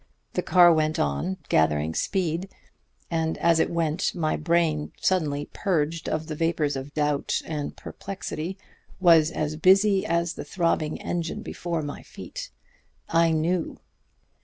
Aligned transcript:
The 0.33 0.41
car 0.41 0.73
went 0.73 0.97
on, 0.97 1.37
gathering 1.47 1.93
speed, 1.93 2.49
and 3.11 3.37
as 3.37 3.59
it 3.59 3.69
went, 3.69 4.15
my 4.15 4.35
brain, 4.35 4.91
suddenly 4.99 5.47
purged 5.53 6.09
of 6.09 6.25
the 6.25 6.33
vapors 6.33 6.75
of 6.75 6.95
doubt 6.95 7.39
and 7.45 7.77
perplexity, 7.77 8.57
was 8.99 9.29
as 9.29 9.57
busy 9.57 10.03
as 10.03 10.33
the 10.33 10.43
throbbing 10.43 10.99
engine 11.03 11.43
before 11.43 11.83
my 11.83 12.01
feet. 12.01 12.49
I 13.09 13.29
knew. 13.29 13.77